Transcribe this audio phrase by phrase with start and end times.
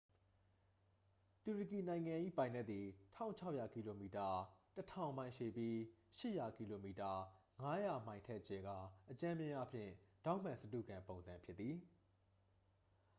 [1.43, 2.85] တူရကီနိုင်ငံ၏ ပိုင်နက်သည်
[3.17, 4.27] ၁၆၀၀ ကီလိုမီတာ
[4.79, 5.75] ၁၀၀၀ မိုင် ရှည်ပြီး
[6.19, 7.11] ၈၀၀ ကီလိုမီတာ
[7.59, 8.77] ၅၀၀ မိုင် ထက် ကျယ်ကာ
[9.11, 9.91] အကြမ်းဖျင်းအားဖြင့်
[10.23, 11.75] ထောင့်မှန်စတုဂံပုံစံ ဖြစ်သည်။